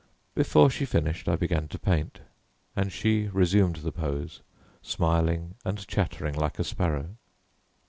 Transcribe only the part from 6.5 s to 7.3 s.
a sparrow.